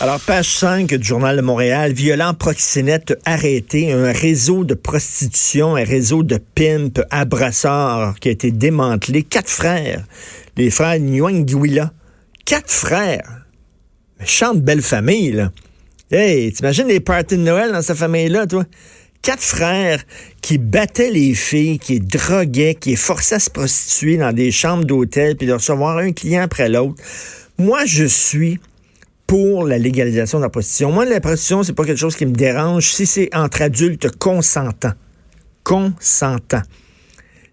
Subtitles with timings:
[0.00, 5.84] Alors, page 5 du Journal de Montréal, violent proxénète arrêté, un réseau de prostitution, un
[5.84, 9.22] réseau de pimp à qui a été démantelé.
[9.22, 10.02] Quatre frères,
[10.56, 11.90] les frères Nguyen.
[12.46, 13.44] Quatre frères.
[14.24, 15.52] Chante belle famille, là.
[16.10, 18.64] Hey, t'imagines les parties de Noël dans cette famille-là, toi?
[19.20, 20.02] Quatre frères
[20.40, 25.36] qui battaient les filles, qui droguaient, qui forçaient à se prostituer dans des chambres d'hôtel,
[25.36, 27.02] puis de recevoir un client après l'autre.
[27.58, 28.58] Moi, je suis
[29.34, 30.92] pour la légalisation de la prostitution.
[30.92, 34.92] Moi, la prostitution, c'est pas quelque chose qui me dérange si c'est entre adultes consentants.
[35.64, 36.62] Consentants.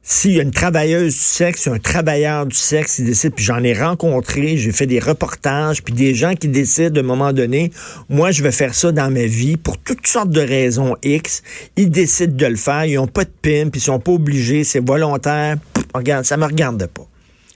[0.04, 3.64] S'il y a une travailleuse du sexe, un travailleur du sexe qui décide, puis j'en
[3.64, 7.72] ai rencontré, j'ai fait des reportages, puis des gens qui décident à un moment donné,
[8.10, 11.42] moi je vais faire ça dans ma vie pour toutes sortes de raisons X,
[11.78, 14.86] ils décident de le faire, ils n'ont pas de pimp, ils sont pas obligés, c'est
[14.86, 15.58] volontaire,
[15.96, 17.08] regarde, ça me regarde pas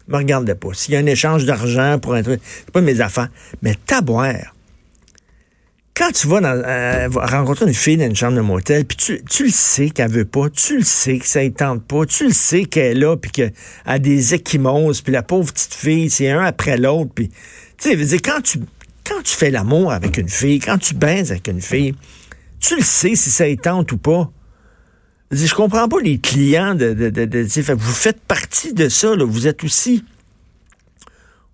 [0.07, 0.69] me regarde pas.
[0.73, 3.29] S'il y a un échange d'argent pour un truc, c'est pas mes affaires.
[3.61, 4.53] Mais taboire.
[5.95, 9.45] Quand tu vas euh, rencontrer une fille dans une chambre de motel, puis tu, tu
[9.45, 12.33] le sais qu'elle veut pas, tu le sais que ça ne tente pas, tu le
[12.33, 13.53] sais qu'elle est là, puis qu'elle
[13.85, 17.31] a des échymoses, puis la pauvre petite fille, c'est un après l'autre, puis
[17.77, 18.59] tu sais, quand tu
[19.25, 21.95] fais l'amour avec une fille, quand tu baises avec une fille,
[22.59, 24.29] tu le sais si ça tente ou pas.
[25.35, 29.25] Je comprends pas les clients de, de, de, vous faites partie de ça, là.
[29.25, 30.03] Vous êtes aussi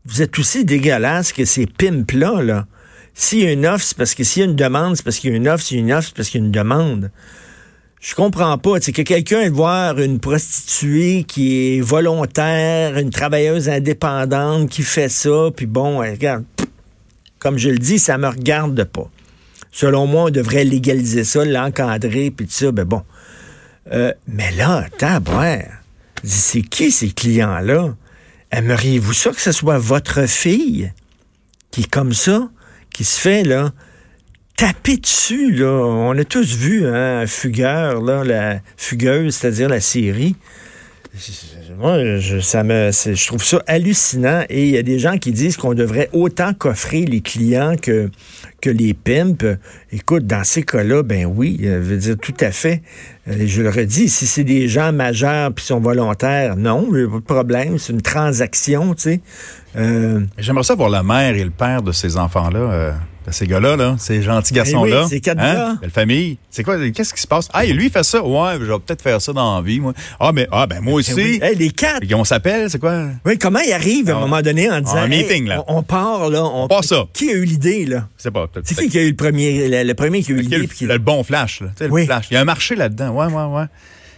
[0.05, 2.67] vous êtes aussi dégueulasse que ces pimps-là, là.
[3.13, 5.17] S'il y a une offre, c'est parce que s'il y a une demande, c'est parce
[5.17, 6.45] qu'il y a une offre, s'il y a une offre, c'est parce qu'il y a
[6.45, 7.11] une demande.
[7.99, 8.81] Je comprends pas.
[8.81, 15.49] C'est que quelqu'un voir une prostituée qui est volontaire, une travailleuse indépendante qui fait ça,
[15.55, 16.45] puis bon, regarde,
[17.37, 19.09] comme je le dis, ça me regarde pas.
[19.71, 23.03] Selon moi, on devrait légaliser ça, l'encadrer, puis tout ça, ben bon.
[23.91, 25.81] Euh, mais là, tabouère,
[26.23, 27.95] c'est qui ces clients-là?
[28.51, 30.91] Aimeriez-vous ça que ce soit votre fille
[31.71, 32.49] qui est comme ça,
[32.93, 33.71] qui se fait, là,
[34.57, 35.71] taper dessus, là?
[35.71, 40.35] On a tous vu, hein, Fugueur, là, la Fugueuse, c'est-à-dire la série.
[41.77, 45.33] Moi, je, ça me, je trouve ça hallucinant et il y a des gens qui
[45.33, 48.09] disent qu'on devrait autant coffrer les clients que,
[48.61, 49.45] que les pimps.
[49.91, 52.81] Écoute, dans ces cas-là, ben oui, je veux dire tout à fait.
[53.27, 57.19] Euh, je le redis, si c'est des gens majeurs puis sont volontaires, non, pas de
[57.19, 59.21] problème, c'est une transaction, tu sais.
[59.75, 62.59] Euh, J'aimerais ça voir la mère et le père de ces enfants-là.
[62.59, 62.91] Euh,
[63.29, 65.03] ces gars-là, là, ces gentils ben garçons-là.
[65.03, 65.53] oui, ces quatre hein?
[65.53, 65.77] gars.
[65.81, 66.37] Belle famille.
[66.49, 67.47] C'est quoi, qu'est-ce qui se passe?
[67.53, 68.23] Ah, et lui, il fait ça.
[68.23, 69.93] Ouais, je vais peut-être faire ça dans la vie, moi.
[70.19, 71.39] Ah, mais, ah, ben, moi ben aussi.
[71.39, 72.03] les quatre.
[72.09, 73.05] Et on s'appelle, c'est quoi?
[73.25, 74.21] Oui, comment il arrive à un ah.
[74.21, 75.03] moment donné en disant.
[75.03, 75.63] En meeting, là.
[75.67, 76.43] On, part, là.
[76.43, 77.05] On, part ça.
[77.13, 78.07] Qui a eu l'idée, là?
[78.17, 78.47] C'est pas.
[78.63, 80.57] C'est qui qui a eu le premier, le, premier qui a eu l'idée?
[80.81, 81.67] Le, le bon flash, là.
[81.77, 82.27] Sais, le flash.
[82.31, 83.11] Il y a un marché là-dedans.
[83.11, 83.65] Ouais, ouais, ouais.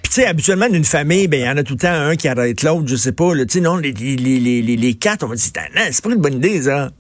[0.01, 2.15] Puis tu sais, habituellement, d'une famille, ben il y en a tout le temps un
[2.15, 3.33] qui arrête l'autre, je sais pas.
[3.33, 6.35] Tu sais, non, les, les, les, les, quatre, on va dire, c'est pas une bonne
[6.35, 6.91] idée, ça.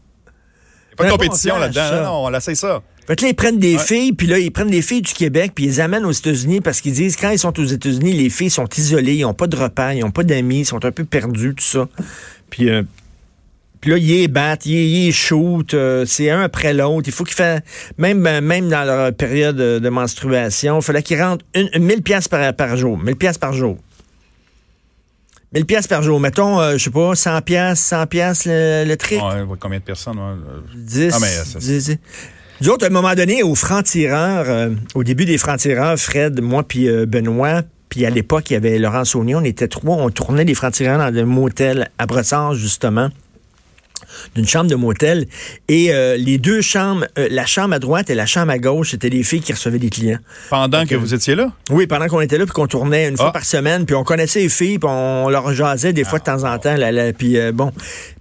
[0.93, 2.03] Il pas de compétition là-dedans.
[2.03, 2.81] Non, on essaie ça.
[3.07, 5.51] Fait que là, ils prennent des filles, puis là, ils prennent des filles du Québec,
[5.53, 8.29] puis ils les amènent aux États-Unis parce qu'ils disent, quand ils sont aux États-Unis, les
[8.29, 10.91] filles sont isolées, ils n'ont pas de repas, ils n'ont pas d'amis, ils sont un
[10.91, 11.89] peu perdus, tout ça.
[12.49, 12.83] Puis, euh,
[13.81, 17.09] puis là, ils battent, ils, shoot, euh, c'est un après l'autre.
[17.09, 17.59] Il faut qu'ils fassent,
[17.97, 22.29] même, euh, même dans leur période de, menstruation, il fallait qu'ils rentrent une, 1000 pièces
[22.29, 22.97] par, par jour.
[22.97, 23.77] 1000 pièces par jour.
[25.53, 26.19] 1000 pièces par jour.
[26.19, 29.21] Mettons, euh, je sais pas, 100 pièces, 100 pièces le, le trick.
[29.21, 30.17] Ouais, combien de personnes?
[30.75, 31.11] 10.
[31.13, 31.97] Ah, mais ça, 10,
[32.61, 36.63] Nous autres, à un moment donné, au franc-tireur, euh, au début des francs-tireurs, Fred, moi
[36.63, 40.09] puis euh, Benoît, puis à l'époque, il y avait Laurent Saunier, on était trois, on
[40.09, 43.09] tournait les francs-tireurs dans un motel à Brossard, justement
[44.35, 45.27] d'une chambre de motel.
[45.67, 48.91] Et euh, les deux chambres, euh, la chambre à droite et la chambre à gauche,
[48.91, 50.19] c'était les filles qui recevaient des clients.
[50.49, 51.51] Pendant que vous étiez là?
[51.69, 53.31] Oui, pendant qu'on était là, puis qu'on tournait une fois ah.
[53.31, 56.43] par semaine, puis on connaissait les filles, puis on leur jasait des fois de temps
[56.43, 56.75] en temps.
[56.75, 57.71] Là, puis euh, bon,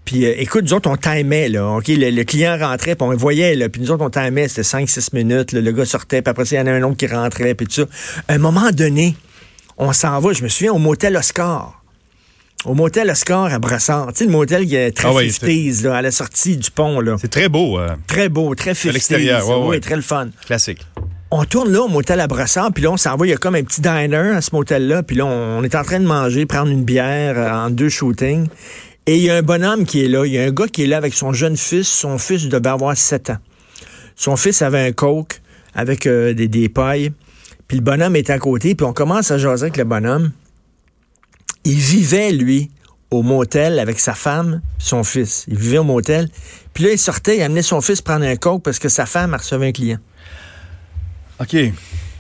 [0.05, 1.67] puis écoute, nous autres, on timait, là.
[1.69, 3.69] OK, le, client rentrait, puis on le voyait, là.
[3.69, 5.53] Puis nous autres, on timait, c'était 5-6 minutes.
[5.53, 7.73] le gars sortait, puis après il y en a un autre qui rentrait, puis tout
[7.73, 7.85] ça.
[8.29, 9.17] À un moment donné,
[9.79, 11.82] on s'en va, je me souviens, au motel Oscar
[12.65, 14.09] au motel Oscar à Brassard.
[14.13, 17.01] Tu sais, le motel qui est très ah à la sortie du pont.
[17.01, 17.17] là.
[17.21, 17.79] C'est très beau.
[17.79, 17.91] Euh.
[18.07, 20.29] Très beau, très 50 À l'extérieur, oui, très le fun.
[20.47, 20.81] Classique.
[21.31, 23.39] On tourne là au motel à Brassard, puis là, on s'en va, il y a
[23.39, 26.45] comme un petit diner à ce motel-là, puis là, on, est en train de manger,
[26.45, 28.49] prendre une bière euh, en deux shootings.
[29.07, 30.85] Et il y a un bonhomme qui est là, il y a un gars qui
[30.85, 33.39] est là avec son jeune fils, son fils devait avoir 7 ans.
[34.15, 35.41] Son fils avait un coke
[35.75, 37.13] avec euh, des, des pailles,
[37.67, 40.33] puis le bonhomme est à côté, puis on commence à jaser avec le bonhomme.
[41.65, 42.71] Il vivait, lui,
[43.11, 45.45] au motel avec sa femme, son fils.
[45.49, 46.29] Il vivait au motel.
[46.73, 49.35] Puis là, il sortait, il amenait son fils prendre un coke parce que sa femme
[49.35, 49.99] reçu un client.
[51.41, 51.57] OK.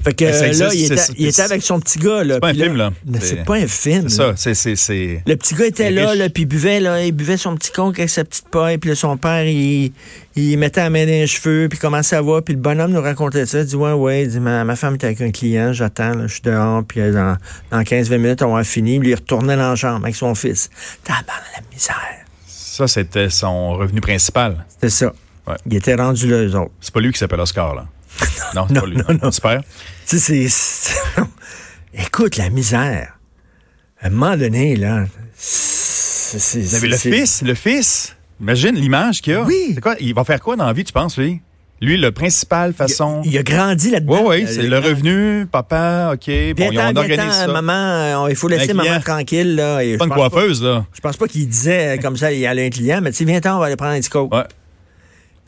[0.05, 2.23] Fait que existe, là, il était, c'est- il était avec son petit gars.
[2.27, 2.91] C'est pas un film, là.
[3.21, 4.09] C'est- pas un film.
[4.09, 5.23] C'est ça, c'est, c'est, c'est...
[5.27, 8.11] Le petit gars était là, puis il buvait, là, il buvait son petit coke avec
[8.11, 9.93] sa petite paille, puis son père, il,
[10.35, 13.01] il mettait la main dans les cheveux, puis comment ça va, puis le bonhomme nous
[13.01, 15.73] racontait ça, il dit, ouais, ouais, il dit, ma, ma femme était avec un client,
[15.73, 17.37] j'attends, je suis dehors, puis euh, dans,
[17.71, 20.69] dans 15-20 minutes, on va fini, lui, il retournait dans la chambre avec son fils.
[21.05, 21.97] Tabarnak, la misère.
[22.47, 24.65] Ça, c'était son revenu principal.
[24.69, 25.13] C'était ça.
[25.47, 25.55] Ouais.
[25.71, 26.71] Il était rendu là, eux autres.
[26.81, 27.87] C'est pas lui qui s'appelle Oscar, là.
[28.55, 28.97] Non, c'est Non, pas lui.
[28.97, 29.31] non, non.
[29.31, 29.63] Super.
[30.07, 30.95] Tu sais, c'est-.
[31.95, 33.19] Écoute, la misère.
[34.01, 35.05] À un moment donné, là,
[35.37, 36.39] c'est...
[36.39, 38.17] c'est- Vous avez le fils, le fils.
[38.41, 39.43] Imagine l'image qu'il a.
[39.43, 39.73] Oui.
[39.75, 39.95] C'est quoi?
[40.01, 41.41] Il va faire quoi dans la vie, tu penses, lui?
[41.81, 43.23] Lui, le principal façon.
[43.25, 44.29] Il a grandi là-dedans.
[44.29, 46.31] Oui, oui, Euh, c'est le revenu, papa, OK.
[46.57, 47.49] Bon, on organise ça.
[47.49, 47.73] maman,
[48.25, 49.57] euh, il faut laisser maman tranquille.
[49.57, 50.87] Là, et Pas une coiffeuse, là.
[50.95, 53.57] Je pense pas qu'il disait comme ça, il allait un client, mais tu sais, viens-t'en,
[53.57, 54.33] on va aller prendre un petit coke.
[54.33, 54.45] Ouais.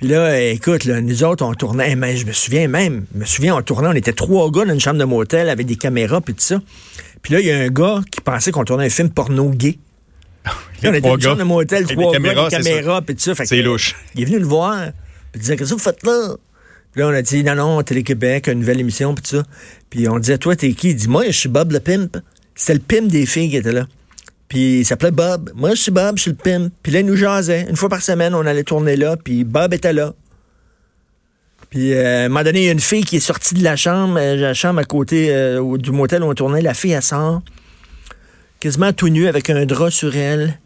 [0.04, 3.56] Là, écoute, là, nous autres, on tournait, mais je me souviens même, je me souviens,
[3.56, 6.34] on tournait, on était trois gars dans une chambre de motel avec des caméras puis
[6.34, 6.60] tout ça.
[7.22, 9.78] Puis là, il y a un gars qui pensait qu'on tournait un film porno gay.
[10.44, 13.14] Là, on était dans une chambre de motel, trois des gars, caméras, des caméras, puis
[13.14, 13.44] tout ça.
[13.46, 13.96] C'est louche.
[14.14, 14.92] Il est venu le voir, puis
[15.36, 16.34] il disait, qu'est-ce que vous faites là?
[16.92, 19.42] Puis là, on a dit, non, non, Télé-Québec, une nouvelle émission, puis tout ça.
[19.88, 20.90] Puis on disait, toi, t'es qui?
[20.90, 22.18] Il dit, moi, je suis Bob le pimp.
[22.54, 23.86] C'était le pimp des filles qui était là.
[24.54, 25.50] Puis il s'appelait Bob.
[25.56, 26.72] Moi, je suis Bob, je suis le pimp.
[26.80, 27.66] Puis là, il nous jasait.
[27.68, 30.12] Une fois par semaine, on allait tourner là, puis Bob était là.
[31.70, 33.64] Puis euh, à un moment donné, il y a une fille qui est sortie de
[33.64, 36.62] la chambre, euh, la chambre à côté euh, du motel où on tournait.
[36.62, 37.42] La fille, elle sort,
[38.60, 40.56] quasiment tout nue, avec un drap sur elle.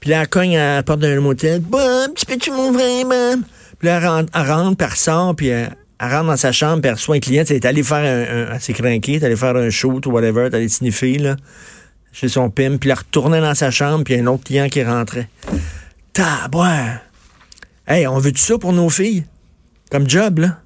[0.00, 1.60] Puis là, elle cogne à la porte d'un motel.
[1.60, 3.40] Bob, tu peux-tu m'ouvrir, Bob?
[3.78, 6.96] Puis là, elle rentre, elle, rentre, puis elle elle rentre dans sa chambre, puis elle
[6.96, 7.44] reçoit un client.
[7.48, 8.50] Elle est allée faire un.
[8.50, 10.68] un elle s'est craquée, elle est allée faire un shoot ou whatever, elle est allée
[10.68, 11.36] sniffer, là,
[12.14, 12.78] chez son pim.
[12.78, 15.28] Puis elle retournait dans sa chambre, puis il un autre client qui rentrait.
[16.14, 17.00] Tabouin!
[17.86, 19.24] Hey, on veut tout ça pour nos filles?
[19.90, 20.60] Comme job, là?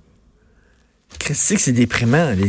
[1.19, 2.31] Que c'est déprimant?
[2.31, 2.47] Les,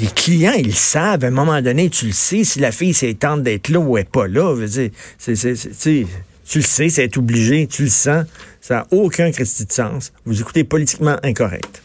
[0.00, 1.24] les- clients, ils le savent.
[1.24, 2.44] À un moment donné, tu le sais.
[2.44, 6.64] Si la fille, c'est tente d'être là ou elle est pas là, c'est, tu le
[6.64, 8.24] sais, c'est obligé, tu le sens.
[8.60, 10.12] Ça n'a aucun Christi de sens.
[10.24, 11.82] Vous écoutez politiquement incorrect.